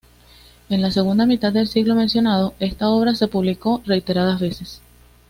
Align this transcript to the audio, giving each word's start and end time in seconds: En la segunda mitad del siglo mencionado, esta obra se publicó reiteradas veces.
En 0.69 0.81
la 0.81 0.89
segunda 0.89 1.27
mitad 1.27 1.53
del 1.53 1.67
siglo 1.67 1.93
mencionado, 1.93 2.55
esta 2.59 2.89
obra 2.89 3.13
se 3.13 3.27
publicó 3.27 3.83
reiteradas 3.85 4.39
veces. 4.39 4.81